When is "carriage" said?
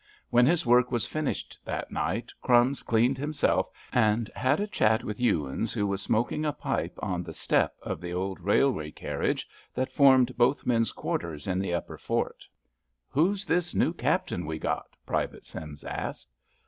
8.89-9.47